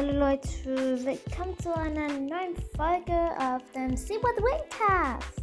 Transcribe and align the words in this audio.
Hallo 0.00 0.18
Leute, 0.18 1.04
willkommen 1.04 1.54
zu 1.58 1.76
einer 1.76 2.08
neuen 2.08 2.56
Folge 2.74 3.12
auf 3.38 3.60
dem 3.74 3.90
What 3.90 4.38
Wingcast. 4.38 5.42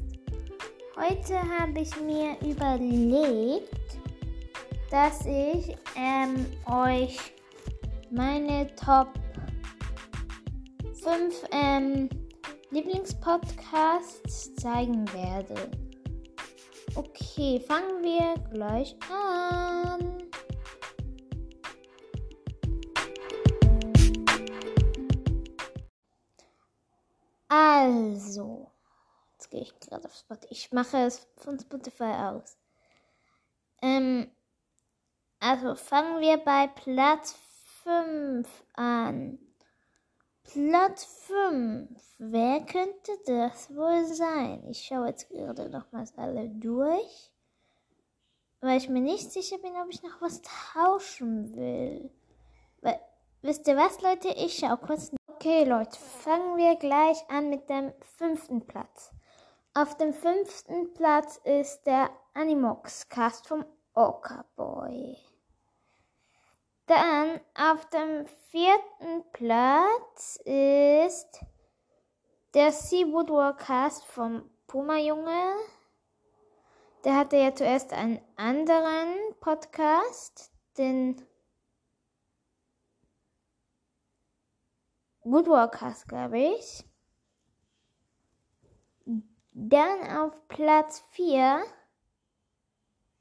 Heute 0.95 1.39
habe 1.59 1.81
ich 1.81 1.95
mir 2.01 2.35
überlegt, 2.41 3.99
dass 4.89 5.23
ich 5.27 5.77
ähm, 5.95 6.47
euch 6.65 7.19
meine 8.09 8.65
Top 8.75 9.09
5 11.03 11.43
ähm, 11.51 12.09
Lieblingspodcasts 12.71 14.55
zeigen 14.55 15.05
werde. 15.13 15.69
Okay, 16.95 17.59
fangen 17.59 18.01
wir 18.01 18.33
gleich 18.51 18.95
an. 19.11 20.16
Also, 27.97 28.71
jetzt 29.33 29.49
gehe 29.49 29.61
ich 29.61 29.79
gerade 29.79 30.05
auf 30.05 30.13
Spotify. 30.13 30.53
Ich 30.53 30.71
mache 30.71 30.97
es 30.97 31.27
von 31.37 31.59
Spotify 31.59 32.03
aus. 32.03 32.57
Ähm, 33.81 34.29
also 35.39 35.75
fangen 35.75 36.21
wir 36.21 36.37
bei 36.37 36.67
Platz 36.67 37.35
5 37.83 38.47
an. 38.73 39.39
Platz 40.43 41.05
5. 41.27 41.89
Wer 42.19 42.65
könnte 42.65 43.11
das 43.25 43.75
wohl 43.75 44.05
sein? 44.05 44.63
Ich 44.69 44.85
schaue 44.85 45.07
jetzt 45.07 45.29
gerade 45.29 45.69
nochmals 45.69 46.17
alle 46.17 46.49
durch. 46.49 47.31
Weil 48.61 48.77
ich 48.77 48.89
mir 48.89 49.01
nicht 49.01 49.31
sicher 49.31 49.57
bin, 49.57 49.75
ob 49.75 49.89
ich 49.89 50.03
noch 50.03 50.21
was 50.21 50.41
tauschen 50.73 51.55
will. 51.55 52.11
Weil, 52.81 52.99
wisst 53.41 53.67
ihr 53.67 53.77
was, 53.77 54.01
Leute? 54.01 54.29
Ich 54.29 54.57
schaue 54.57 54.77
kurz 54.77 55.11
Okay, 55.39 55.65
Leute, 55.65 55.95
fangen 55.99 56.57
wir 56.57 56.77
gleich 56.77 57.29
an 57.29 57.51
mit 57.51 57.69
dem 57.69 57.93
fünften 58.17 58.65
Platz. 58.65 59.11
Auf 59.75 59.95
dem 59.95 60.11
fünften 60.11 60.95
Platz 60.95 61.39
ist 61.43 61.83
der 61.83 62.09
Animox 62.33 63.07
Cast 63.07 63.47
vom 63.47 63.63
Oka 63.93 64.45
Boy. 64.55 65.15
Dann 66.87 67.39
auf 67.53 67.85
dem 67.91 68.25
vierten 68.49 69.31
Platz 69.31 70.37
ist 70.43 71.45
der 72.55 72.71
Sea 72.71 73.05
Woodwalk 73.05 73.59
Cast 73.59 74.05
vom 74.05 74.49
Puma 74.65 74.97
Junge. 74.97 75.53
Der 77.05 77.15
hatte 77.15 77.37
ja 77.37 77.53
zuerst 77.53 77.93
einen 77.93 78.19
anderen 78.37 79.13
Podcast, 79.39 80.51
den 80.79 81.21
Woodwalkers, 85.31 86.07
glaube 86.07 86.39
ich. 86.39 86.85
Dann 89.53 90.17
auf 90.17 90.47
Platz 90.47 91.03
4, 91.11 91.63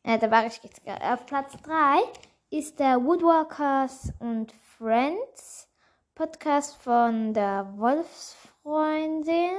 äh, 0.03 0.19
da 0.19 0.31
war 0.31 0.47
ich 0.47 0.63
jetzt 0.63 0.85
gerade, 0.85 1.15
auf 1.15 1.25
Platz 1.27 1.57
3 1.63 2.03
ist 2.51 2.79
der 2.79 3.03
Woodwalkers 3.03 4.13
und 4.19 4.53
Friends 4.53 5.69
Podcast 6.15 6.77
von 6.77 7.35
der 7.35 7.77
Wolfsfreundin. 7.77 9.57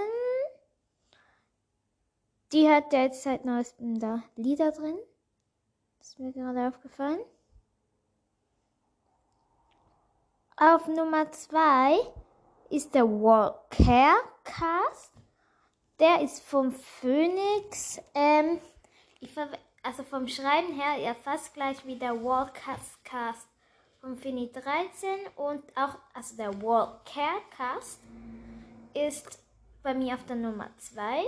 Die 2.52 2.70
hat 2.70 2.94
jetzt 2.94 3.24
seit 3.24 3.44
neuestem 3.44 4.00
da 4.00 4.24
Lieder 4.36 4.72
drin. 4.72 4.98
Das 6.00 6.10
ist 6.10 6.20
mir 6.20 6.32
gerade 6.32 6.68
aufgefallen. 6.68 7.20
Auf 10.56 10.88
Nummer 10.88 11.32
2 11.32 11.98
ist 12.70 12.94
der 12.94 13.06
Walker 13.06 14.16
Cast. 14.44 15.12
Der 16.00 16.22
ist 16.22 16.44
vom 16.44 16.72
Phoenix. 16.72 18.00
Ähm, 18.14 18.60
also 19.84 20.04
vom 20.04 20.28
Schreiben 20.28 20.74
her 20.74 20.98
ja 21.02 21.14
fast 21.14 21.54
gleich 21.54 21.86
wie 21.86 21.98
der 21.98 22.24
Walkers 22.24 22.98
Cast 23.04 23.48
vom 24.02 24.18
Fini 24.18 24.52
13 24.52 25.10
und 25.36 25.64
auch 25.78 25.96
also 26.14 26.36
der 26.36 26.52
Cast 27.56 28.00
ist 28.94 29.40
bei 29.82 29.94
mir 29.94 30.16
auf 30.16 30.26
der 30.26 30.36
Nummer 30.36 30.70
2 30.78 31.24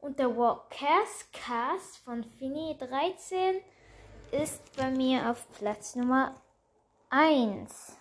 und 0.00 0.18
der 0.18 0.36
Walkers 0.36 1.26
Cast 1.32 1.98
von 2.04 2.24
Fini 2.24 2.76
13 2.78 3.62
ist 4.30 4.76
bei 4.76 4.90
mir 4.90 5.30
auf 5.30 5.50
Platz 5.52 5.96
Nummer 5.96 6.34
1. 7.10 7.96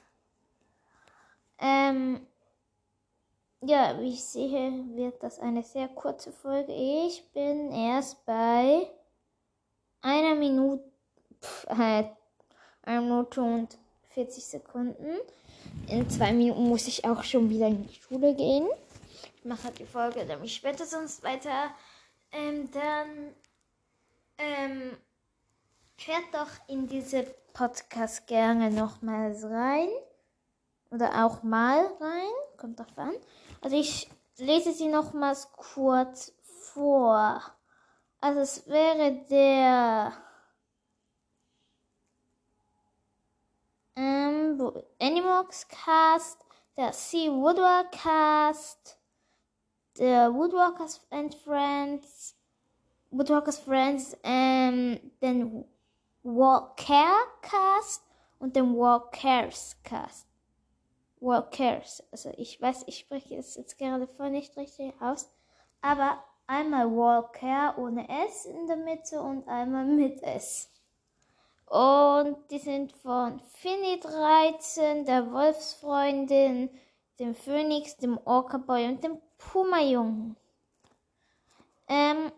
Ähm, 1.59 2.27
ja, 3.61 3.99
wie 3.99 4.09
ich 4.09 4.23
sehe, 4.23 4.71
wird 4.95 5.21
das 5.23 5.39
eine 5.39 5.63
sehr 5.63 5.87
kurze 5.87 6.31
Folge. 6.31 6.73
Ich 6.73 7.23
bin 7.33 7.71
erst 7.71 8.23
bei 8.25 8.87
einer 10.01 10.35
Minute, 10.35 10.83
pff, 11.41 11.65
äh, 11.69 12.03
einer 12.83 13.01
Minute 13.01 13.41
und 13.41 13.77
40 14.09 14.45
Sekunden. 14.45 15.17
In 15.87 16.09
zwei 16.09 16.33
Minuten 16.33 16.67
muss 16.69 16.87
ich 16.87 17.05
auch 17.05 17.23
schon 17.23 17.49
wieder 17.49 17.67
in 17.67 17.87
die 17.87 17.95
Schule 17.95 18.35
gehen. 18.35 18.67
Ich 19.35 19.45
mache 19.45 19.71
die 19.71 19.85
Folge 19.85 20.25
nämlich 20.25 20.55
später 20.55 20.85
sonst 20.85 21.23
weiter. 21.23 21.71
Ähm, 22.31 22.69
dann 22.71 23.33
ähm, 24.37 24.97
hört 26.05 26.25
doch 26.33 26.49
in 26.67 26.87
diese 26.87 27.23
Podcast 27.53 28.27
gerne 28.27 28.69
nochmals 28.69 29.43
rein. 29.43 29.89
Oder 30.91 31.25
auch 31.25 31.43
mal 31.43 31.85
rein. 31.99 32.31
Kommt 32.57 32.79
drauf 32.79 32.97
an. 32.97 33.13
Also 33.61 33.75
ich 33.75 34.09
lese 34.37 34.73
sie 34.73 34.87
nochmals 34.87 35.51
kurz 35.51 36.33
vor. 36.73 37.41
Also 38.19 38.39
es 38.41 38.67
wäre 38.67 39.25
der 39.29 40.13
ähm, 43.95 44.71
Animox 44.99 45.67
Cast, 45.67 46.45
der 46.75 46.93
Sea 46.93 47.31
Woodwalk 47.31 47.91
Cast, 47.91 48.97
der 49.97 50.33
Woodwalkers 50.33 51.01
and 51.09 51.33
Friends, 51.33 52.35
Woodwalkers 53.09 53.59
Friends, 53.59 54.15
ähm, 54.23 55.11
den 55.21 55.65
Walker 56.23 57.15
Cast 57.41 58.03
und 58.39 58.55
den 58.55 58.75
Walkers 58.75 59.75
Cast. 59.83 60.26
Walkers. 61.19 62.03
Also 62.11 62.31
ich 62.37 62.61
weiß, 62.61 62.83
ich 62.87 62.99
spreche 62.99 63.35
es 63.35 63.55
jetzt 63.55 63.77
gerade 63.77 64.07
voll 64.07 64.31
nicht 64.31 64.55
richtig 64.57 64.93
aus. 65.01 65.29
Aber 65.81 66.23
einmal 66.47 66.89
Walker 66.89 67.77
ohne 67.77 68.07
S 68.27 68.45
in 68.45 68.67
der 68.67 68.77
Mitte 68.77 69.21
und 69.21 69.47
einmal 69.47 69.85
mit 69.85 70.21
S. 70.23 70.69
Und 71.65 72.37
die 72.49 72.59
sind 72.59 72.93
von 72.93 73.41
Finny 73.41 73.99
13, 73.99 75.05
der 75.05 75.31
Wolfsfreundin, 75.31 76.69
dem 77.19 77.35
Phönix, 77.35 77.97
dem 77.97 78.17
Orca-Boy 78.23 78.87
und 78.87 79.03
dem 79.03 79.19
Puma-Jungen. 79.37 80.37
Ähm, 81.89 82.31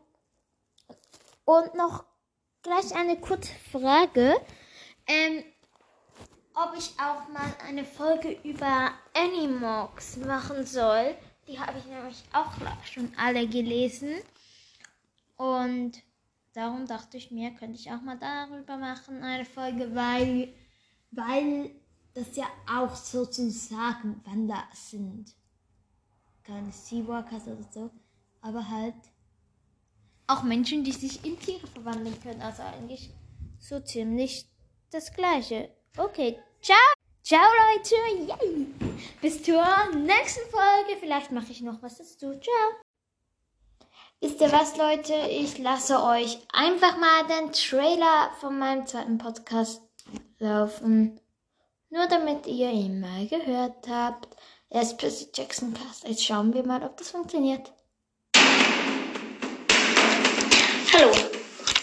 und 1.45 1.75
noch 1.75 2.05
gleich 2.63 2.95
eine 2.95 3.19
kurze 3.19 3.53
Frage. 3.71 4.35
Ähm, 5.07 5.43
ob 6.55 6.75
ich 6.77 6.91
auch 6.99 7.27
mal 7.29 7.53
eine 7.67 7.85
Folge 7.85 8.37
über 8.43 8.91
Animox 9.13 10.17
machen 10.17 10.65
soll. 10.65 11.15
Die 11.47 11.59
habe 11.59 11.79
ich 11.79 11.85
nämlich 11.85 12.23
auch 12.33 12.51
schon 12.85 13.11
alle 13.17 13.47
gelesen. 13.47 14.15
Und 15.37 15.93
darum 16.53 16.85
dachte 16.85 17.17
ich 17.17 17.31
mir, 17.31 17.51
könnte 17.51 17.79
ich 17.79 17.91
auch 17.91 18.01
mal 18.01 18.17
darüber 18.17 18.77
machen, 18.77 19.23
eine 19.23 19.45
Folge, 19.45 19.95
weil, 19.95 20.53
weil 21.11 21.71
das 22.13 22.35
ja 22.35 22.45
auch 22.69 22.95
sozusagen 22.95 24.21
Wander 24.25 24.63
sind. 24.73 25.33
Keine 26.43 26.71
Seawalkers 26.71 27.47
oder 27.47 27.63
so, 27.71 27.89
aber 28.41 28.67
halt 28.67 28.95
auch 30.27 30.43
Menschen, 30.43 30.83
die 30.83 30.91
sich 30.91 31.23
in 31.25 31.39
Tiere 31.39 31.65
verwandeln 31.67 32.19
können. 32.21 32.41
Also 32.41 32.63
eigentlich 32.63 33.11
so 33.59 33.79
ziemlich 33.79 34.45
das 34.91 35.13
gleiche. 35.13 35.69
Okay, 35.97 36.39
ciao. 36.61 36.77
Ciao 37.23 37.47
Leute. 37.73 37.95
Yay. 38.17 38.67
Bis 39.21 39.43
zur 39.43 39.63
nächsten 39.95 40.49
Folge. 40.49 40.97
Vielleicht 40.99 41.31
mache 41.31 41.51
ich 41.51 41.61
noch 41.61 41.81
was 41.81 41.97
dazu. 41.97 42.39
Ciao. 42.39 42.81
Wisst 44.21 44.41
ihr 44.41 44.51
was, 44.51 44.75
Leute? 44.77 45.13
Ich 45.29 45.57
lasse 45.57 46.03
euch 46.03 46.39
einfach 46.51 46.97
mal 46.97 47.25
den 47.27 47.53
Trailer 47.53 48.31
von 48.39 48.59
meinem 48.59 48.85
zweiten 48.85 49.17
Podcast 49.17 49.81
laufen. 50.39 51.19
Nur 51.89 52.07
damit 52.07 52.45
ihr 52.45 52.69
ihn 52.71 52.99
mal 52.99 53.27
gehört 53.27 53.87
habt. 53.87 54.35
Er 54.69 54.81
ist 54.83 54.97
Percy 54.97 55.29
Jackson 55.33 55.73
Cast. 55.73 56.07
Jetzt 56.07 56.23
schauen 56.23 56.53
wir 56.53 56.65
mal, 56.65 56.83
ob 56.83 56.97
das 56.97 57.11
funktioniert. 57.11 57.71
Hallo, 60.93 61.11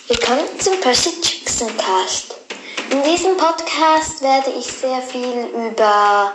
willkommen 0.09 0.61
zum 0.61 0.81
Percy 0.81 1.11
Jackson 1.23 1.77
Cast. 1.77 2.46
In 2.91 3.03
diesem 3.03 3.37
Podcast 3.37 4.23
werde 4.23 4.51
ich 4.59 4.67
sehr 4.67 5.03
viel 5.03 5.49
über 5.53 6.33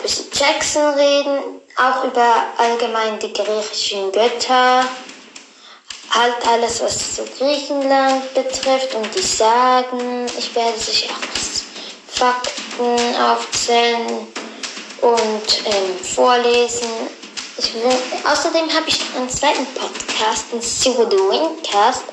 Percy 0.00 0.24
Jackson 0.32 0.94
reden, 0.94 1.60
auch 1.76 2.04
über 2.04 2.44
allgemein 2.56 3.18
die 3.18 3.32
griechischen 3.32 4.12
Götter, 4.12 4.84
halt 6.10 6.48
alles, 6.48 6.80
was 6.80 7.16
so 7.16 7.24
Griechenland 7.38 8.32
betrifft 8.34 8.94
und 8.94 9.14
die 9.14 9.22
Sagen. 9.22 10.26
Ich 10.38 10.54
werde 10.54 10.78
sicher 10.78 11.10
auch 11.10 12.16
Fakten 12.18 13.16
aufzählen 13.20 14.26
und 15.00 15.64
ähm, 15.64 16.04
vorlesen. 16.14 16.88
Will, 17.74 17.92
außerdem 18.24 18.72
habe 18.74 18.88
ich 18.88 18.98
noch 19.00 19.20
einen 19.20 19.28
zweiten 19.28 19.66
Podcast, 19.74 20.46
What 20.52 21.10
the 21.10 21.18
Windcast. 21.18 22.04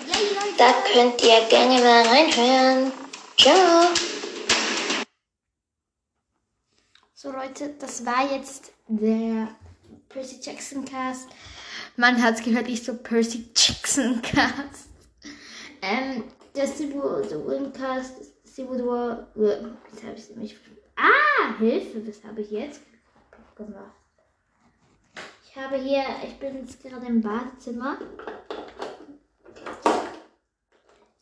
Da 0.58 0.74
könnt 0.92 1.22
ihr 1.22 1.40
gerne 1.50 1.82
mal 1.82 2.06
reinhören. 2.06 2.92
Ciao. 3.38 3.94
So 7.14 7.32
Leute, 7.32 7.76
das 7.80 8.04
war 8.06 8.32
jetzt 8.32 8.72
der 8.88 9.50
Percy 10.10 10.40
Jackson 10.42 10.84
Cast. 10.84 11.30
Man 11.96 12.22
hat 12.22 12.36
es 12.36 12.44
gehört, 12.44 12.68
ich 12.68 12.84
so 12.84 12.96
Percy 12.96 13.50
Jackson 13.56 14.22
Cast. 14.24 14.90
Ähm, 15.82 16.24
der 16.56 16.68
the 16.68 16.92
Windcast, 16.94 18.16
Sibu 18.44 18.76
the 18.76 18.84
Jetzt 19.92 20.04
habe 20.04 20.16
ich 20.16 20.30
nämlich. 20.32 20.58
Ah, 20.96 21.58
Hilfe, 21.60 22.08
was 22.08 22.24
habe 22.24 22.42
ich 22.42 22.50
jetzt 22.50 22.82
gemacht? 23.56 23.94
Ich 25.48 25.56
habe 25.56 25.78
hier, 25.78 26.04
ich 26.24 26.40
bin 26.40 26.56
jetzt 26.58 26.82
gerade 26.82 27.06
im 27.06 27.22
Badezimmer. 27.22 28.00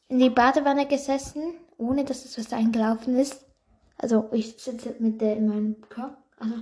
In 0.07 0.19
die 0.19 0.29
Badewanne 0.29 0.87
gesessen, 0.87 1.55
ohne 1.77 2.05
dass 2.05 2.25
es 2.25 2.37
was 2.37 2.53
eingelaufen 2.53 3.17
ist. 3.17 3.45
Also 3.97 4.29
ich 4.31 4.57
sitze 4.57 4.95
mit 4.99 5.21
der 5.21 5.37
in 5.37 5.47
meinem 5.47 5.81
Kopf. 5.81 6.17
Also 6.37 6.55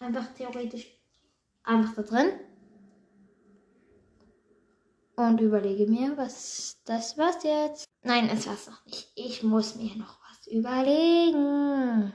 einfach 0.00 0.32
theoretisch 0.34 0.86
einfach 1.64 1.94
da 1.94 2.02
drin. 2.02 2.32
Und 5.16 5.40
überlege 5.40 5.86
mir, 5.86 6.16
was 6.16 6.78
das 6.84 7.18
war's 7.18 7.42
jetzt. 7.44 7.86
Nein, 8.02 8.28
es 8.30 8.46
war's 8.46 8.66
noch 8.66 8.84
nicht. 8.86 9.12
Ich 9.14 9.42
muss 9.42 9.76
mir 9.76 9.94
noch 9.96 10.18
was 10.28 10.46
überlegen. 10.46 12.12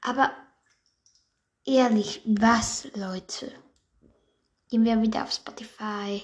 Aber 0.00 0.32
ehrlich, 1.64 2.22
was, 2.24 2.88
Leute? 2.94 3.52
Gehen 4.70 4.84
wir 4.84 5.00
wieder 5.02 5.22
auf 5.22 5.32
Spotify. 5.32 6.22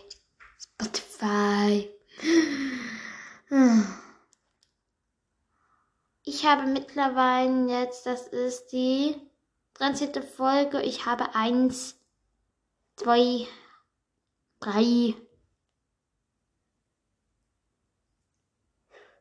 Spotify. 0.58 1.88
Ich 6.30 6.44
habe 6.44 6.66
mittlerweile 6.66 7.70
jetzt, 7.70 8.04
das 8.04 8.26
ist 8.26 8.66
die 8.72 9.16
13. 9.72 10.22
Folge. 10.22 10.82
Ich 10.82 11.06
habe 11.06 11.34
eins, 11.34 11.98
zwei, 12.96 13.48
drei, 14.60 15.14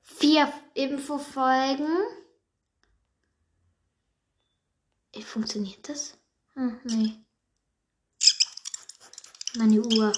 vier 0.02 0.52
Infofolgen. 0.74 1.96
Äh, 5.14 5.22
Funktioniert 5.22 5.88
das? 5.88 6.18
Hm, 6.56 6.78
nee. 6.84 7.24
Meine 9.56 9.80
Uhr. 9.80 10.12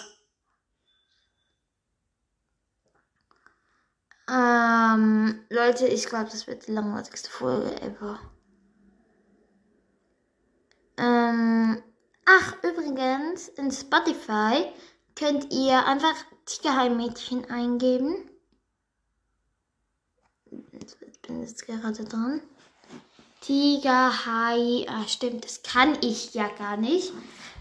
Ähm, 4.31 5.39
Leute, 5.49 5.87
ich 5.87 6.05
glaube, 6.05 6.29
das 6.29 6.45
wird 6.45 6.67
die 6.67 6.71
langweiligste 6.71 7.29
Folge 7.29 7.81
ever. 7.81 8.19
Ähm, 10.97 11.81
ach, 12.25 12.55
übrigens, 12.61 13.47
in 13.49 13.71
Spotify 13.71 14.65
könnt 15.15 15.51
ihr 15.51 15.85
einfach 15.85 16.15
Tigerheim-Mädchen 16.45 17.49
eingeben. 17.49 18.29
Ich 20.51 21.21
bin 21.21 21.41
jetzt 21.41 21.65
gerade 21.65 22.03
dran. 22.03 22.41
Tigerhai, 23.41 24.85
ah, 24.89 25.07
stimmt, 25.07 25.45
das 25.45 25.63
kann 25.63 25.97
ich 26.01 26.33
ja 26.33 26.49
gar 26.49 26.77
nicht. 26.77 27.13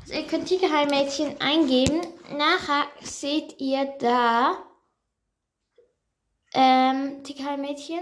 Also 0.03 0.15
ihr 0.15 0.27
könnt 0.27 0.49
Tigerhai-Mädchen 0.49 1.41
eingeben. 1.41 2.01
Nachher 2.37 2.87
seht 3.03 3.61
ihr 3.61 3.87
da 4.01 4.68
ähm, 6.59 7.23
Tigerhai-Mädchen, 7.23 8.01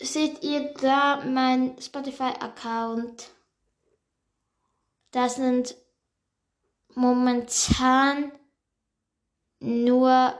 seht 0.00 0.42
ihr 0.42 0.74
da 0.80 1.22
mein 1.24 1.80
Spotify-Account. 1.80 3.30
Da 5.12 5.28
sind 5.28 5.76
momentan 6.94 8.32
nur 9.60 10.34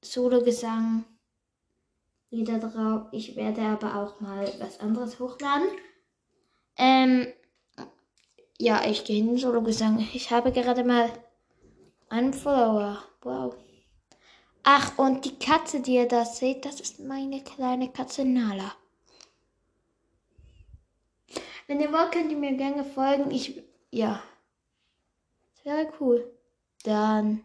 Solo-Gesang 0.00 1.04
Lieder 2.30 2.58
drauf. 2.58 3.08
Ich 3.12 3.36
werde 3.36 3.62
aber 3.62 3.96
auch 3.96 4.20
mal 4.20 4.52
was 4.60 4.80
anderes 4.80 5.18
hochladen. 5.18 5.68
Ähm, 6.76 7.26
ja, 8.58 8.84
ich 8.86 9.04
gehe 9.04 9.20
in 9.20 9.36
Solo-Gesang. 9.38 10.06
Ich 10.12 10.30
habe 10.30 10.52
gerade 10.52 10.84
mal 10.84 11.10
einen 12.08 12.34
Follower. 12.34 13.02
Wow. 13.22 13.54
Ach, 14.70 14.98
und 14.98 15.24
die 15.24 15.38
Katze, 15.38 15.80
die 15.80 15.94
ihr 15.94 16.06
da 16.06 16.26
seht, 16.26 16.66
das 16.66 16.78
ist 16.78 17.00
meine 17.00 17.42
kleine 17.42 17.90
Katze 17.90 18.26
Nala. 18.26 18.76
Wenn 21.66 21.80
ihr 21.80 21.90
wollt, 21.90 22.12
könnt 22.12 22.30
ihr 22.30 22.36
mir 22.36 22.54
gerne 22.54 22.84
folgen. 22.84 23.30
Ich, 23.30 23.62
ja. 23.90 24.22
Das 25.54 25.64
wäre 25.64 25.90
cool. 26.00 26.30
Dann 26.84 27.42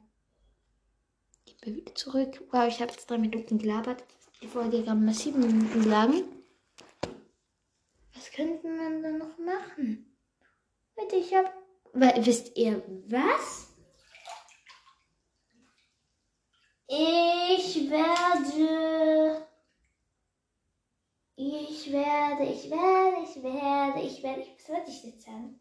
gehen 1.45 1.55
wir 1.61 1.75
wieder 1.77 1.95
zurück. 1.95 2.43
Wow, 2.51 2.67
ich 2.67 2.81
habe 2.81 2.91
jetzt 2.91 3.09
drei 3.09 3.17
Minuten 3.17 3.57
gelabert. 3.57 4.03
Die 4.41 4.47
Folge 4.47 4.83
kam 4.83 5.05
mal 5.05 5.13
sieben 5.13 5.39
Minuten 5.39 5.89
lang. 5.89 6.25
Was 8.15 8.31
könnte 8.31 8.67
man 8.67 9.01
da 9.01 9.11
noch 9.11 9.37
machen? 9.37 10.13
Bitte, 10.97 11.15
ich 11.15 11.33
hab. 11.33 11.53
Wisst 11.93 12.57
ihr 12.57 12.83
was? 13.07 13.72
Ich 16.95 17.89
werde. 17.89 19.47
Ich 21.35 21.91
werde, 21.91 22.43
ich 22.43 22.69
werde, 22.69 23.23
ich 23.23 23.43
werde, 23.43 24.01
ich 24.01 24.21
werde. 24.21 24.45
Was 24.55 24.69
wollte 24.69 24.91
ich 24.91 25.03
jetzt 25.03 25.25
sagen? 25.25 25.59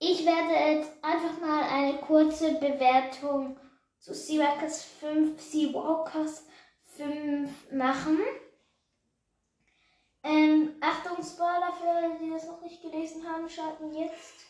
Ich 0.00 0.26
werde 0.26 0.78
jetzt 0.78 0.92
einfach 1.04 1.38
mal 1.40 1.62
eine 1.62 1.98
kurze 1.98 2.54
Bewertung 2.54 3.56
zu 4.00 4.12
Seawalkers 4.12 4.82
5 4.82 5.40
Seawalkers 5.40 6.44
5 6.96 7.72
machen. 7.72 8.18
Ähm, 10.24 10.74
Achtung, 10.80 11.24
Spoiler 11.24 11.72
für 11.80 11.88
alle, 11.88 12.18
die 12.18 12.30
das 12.30 12.48
noch 12.48 12.60
nicht 12.62 12.82
gelesen 12.82 13.24
haben, 13.28 13.48
schalten 13.48 13.94
jetzt 13.94 14.44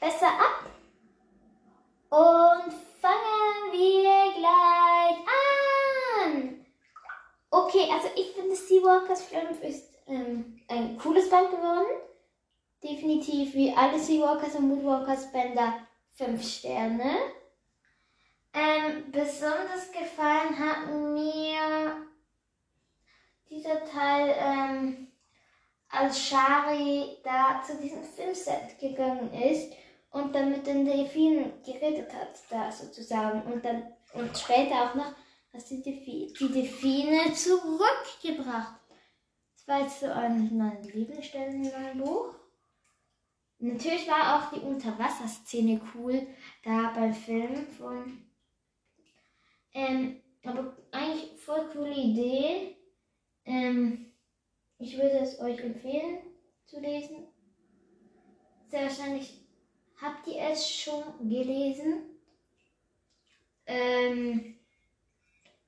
besser 0.00 0.28
ab. 0.28 0.70
Und 2.10 2.72
fangen 3.00 3.72
wir 3.72 4.32
gleich 4.32 5.18
an. 6.24 6.66
Okay, 7.50 7.88
also 7.92 8.08
ich 8.16 8.32
finde 8.32 8.56
Seawalkers 8.56 9.24
5 9.24 9.62
ist 9.62 9.92
ähm, 10.06 10.60
ein 10.68 10.96
cooles 10.98 11.28
Band 11.28 11.50
geworden. 11.50 11.86
Definitiv 12.82 13.54
wie 13.54 13.74
alle 13.74 13.98
Seawalkers 13.98 14.54
und 14.54 14.68
Moonwalkers 14.68 15.30
Bänder 15.32 15.74
5 16.14 16.42
Sterne. 16.42 17.16
Ähm, 18.54 19.10
besonders 19.12 19.92
gefallen 19.92 20.58
hat 20.58 20.90
mir 20.92 22.06
dieser 23.50 23.84
Teil, 23.84 24.34
ähm, 24.38 25.08
als 25.90 26.20
Shari 26.26 27.18
da 27.22 27.62
zu 27.62 27.76
diesem 27.76 28.02
Filmset 28.02 28.78
gegangen 28.78 29.32
ist 29.32 29.72
und 30.10 30.34
dann 30.34 30.50
mit 30.50 30.66
den 30.66 30.84
Delfinen 30.84 31.62
geredet 31.64 32.12
hat, 32.14 32.40
da 32.50 32.70
sozusagen. 32.70 33.42
Und 33.52 33.64
dann 33.64 33.82
und 34.14 34.36
später 34.36 34.90
auch 34.90 34.94
noch, 34.94 35.12
die, 35.70 35.82
Delfi 35.82 36.32
die 36.38 36.48
Delfine 36.48 37.32
zurückgebracht. 37.32 38.80
Das 39.54 39.68
war 39.68 39.80
jetzt 39.82 40.00
so 40.00 40.06
eine 40.06 40.38
meiner 40.50 40.80
Lieblingsstellen 40.82 41.64
in 41.64 41.72
meinem 41.72 41.98
Buch. 41.98 42.34
Natürlich 43.58 44.08
war 44.08 44.36
auch 44.36 44.52
die 44.52 44.60
Unterwasserszene 44.60 45.80
cool, 45.94 46.26
da 46.62 46.92
beim 46.94 47.12
Film 47.12 47.66
von. 47.66 48.24
Ähm, 49.74 50.20
aber 50.44 50.76
eigentlich 50.92 51.38
voll 51.40 51.68
coole 51.72 51.94
Idee. 51.94 52.76
Ähm, 53.44 54.12
ich 54.78 54.96
würde 54.96 55.18
es 55.18 55.40
euch 55.40 55.58
empfehlen 55.58 56.20
zu 56.66 56.78
lesen. 56.78 57.26
Sehr 58.68 58.82
wahrscheinlich 58.82 59.47
Habt 60.00 60.26
ihr 60.26 60.40
es 60.50 60.70
schon 60.70 61.02
gelesen? 61.28 62.02
Ähm, 63.66 64.56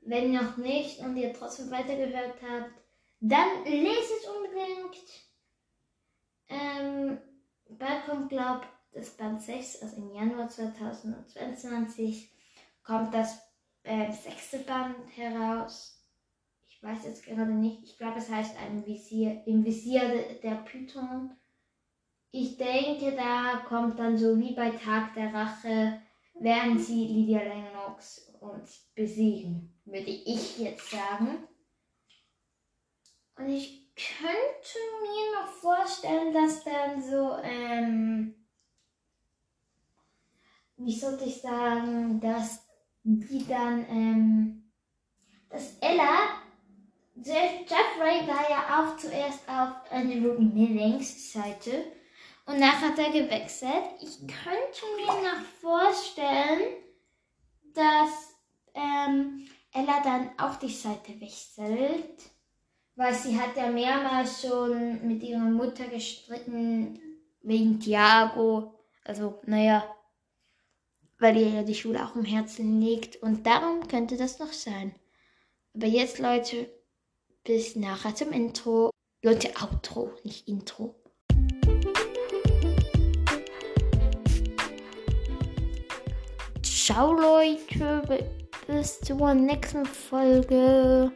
wenn 0.03 0.33
noch 0.33 0.57
nicht 0.57 1.01
und 1.01 1.17
ihr 1.17 1.33
trotzdem 1.33 1.71
weitergehört 1.71 2.37
habt, 2.43 2.73
dann 3.21 3.65
lest 3.65 4.11
es 4.19 4.29
unbedingt. 4.29 4.97
Ähm, 6.49 7.19
bald 7.69 8.07
kommt, 8.07 8.29
glaube 8.31 8.67
das 8.93 9.11
Band 9.11 9.41
6, 9.43 9.83
also 9.83 9.97
im 9.97 10.11
Januar 10.13 10.49
2022, 10.49 12.33
kommt 12.83 13.15
das 13.15 13.39
äh, 13.85 14.11
sechste 14.13 14.59
Band 14.59 14.97
heraus. 15.17 16.03
Ich 16.69 16.83
weiß 16.83 17.05
jetzt 17.05 17.25
gerade 17.25 17.53
nicht. 17.53 17.85
Ich 17.85 17.97
glaube, 17.99 18.19
es 18.19 18.31
heißt 18.31 18.57
ein 18.57 18.85
Visier, 18.87 19.43
im 19.47 19.65
Visier 19.65 20.09
de, 20.09 20.41
der 20.41 20.57
Python. 20.57 21.37
Ich 22.33 22.57
denke, 22.57 23.17
da 23.17 23.65
kommt 23.67 23.99
dann 23.99 24.17
so 24.17 24.39
wie 24.39 24.55
bei 24.55 24.71
Tag 24.71 25.15
der 25.15 25.35
Rache, 25.35 26.01
werden 26.35 26.79
sie 26.79 27.07
Lydia 27.07 27.43
Lennox 27.43 28.33
uns 28.41 28.89
besiegen, 28.95 29.75
würde 29.85 30.11
ich 30.11 30.59
jetzt 30.59 30.91
sagen. 30.91 31.49
Und 33.37 33.49
ich 33.49 33.93
könnte 33.97 34.79
mir 35.03 35.41
noch 35.41 35.49
vorstellen, 35.49 36.33
dass 36.33 36.63
dann 36.63 37.03
so, 37.03 37.37
ähm, 37.43 38.35
wie 40.77 40.99
sollte 40.99 41.25
ich 41.25 41.41
sagen, 41.41 42.21
dass 42.21 42.67
die 43.03 43.47
dann, 43.47 43.87
ähm, 43.89 44.71
dass 45.49 45.77
Ella, 45.81 46.43
Jeffrey 47.17 48.27
war 48.27 48.49
ja 48.49 48.81
auch 48.81 48.97
zuerst 48.97 49.47
auf 49.49 49.91
Andrew 49.91 50.39
Millings 50.41 51.33
Seite 51.33 52.00
und 52.47 52.59
nachher 52.59 52.89
hat 52.89 52.99
er 52.99 53.11
gewechselt. 53.11 53.85
Ich 54.01 54.19
könnte 54.19 54.87
mir 54.97 55.07
noch 55.07 55.45
vorstellen, 55.61 56.77
dass 57.75 58.35
ähm, 58.75 59.47
Ella 59.73 60.03
dann 60.03 60.31
auf 60.39 60.59
die 60.59 60.69
Seite 60.69 61.21
wechselt, 61.21 62.23
weil 62.97 63.15
sie 63.15 63.39
hat 63.41 63.57
ja 63.57 63.71
mehrmals 63.71 64.43
schon 64.43 65.07
mit 65.07 65.23
ihrer 65.23 65.39
Mutter 65.39 65.87
gestritten 65.87 67.01
wegen 67.43 67.79
Tiago. 67.79 68.75
Also, 69.05 69.41
naja, 69.47 69.85
weil 71.19 71.37
ihr 71.37 71.49
ja 71.49 71.63
die 71.63 71.75
Schule 71.75 72.05
auch 72.05 72.17
im 72.17 72.25
Herzen 72.25 72.81
liegt 72.81 73.17
und 73.17 73.47
darum 73.47 73.87
könnte 73.87 74.17
das 74.17 74.39
noch 74.39 74.53
sein. 74.53 74.95
Aber 75.75 75.87
jetzt, 75.87 76.19
Leute, 76.19 76.69
bis 77.45 77.77
nachher 77.77 78.15
zum 78.15 78.33
Intro. 78.33 78.91
Leute, 79.23 79.53
Outro, 79.63 80.13
nicht 80.25 80.49
Intro. 80.49 81.00
Ciao, 86.93 87.13
Leute, 87.13 88.03
bis 88.67 88.99
zur 88.99 89.33
nächsten 89.33 89.87
Folge. 89.87 91.13